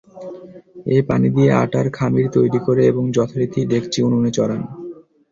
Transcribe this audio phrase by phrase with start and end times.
[0.87, 4.61] এ পানি দিয়ে আটার খামীর তৈরি করে এবং যথারীতি ডেকচি উনুনে চড়ান।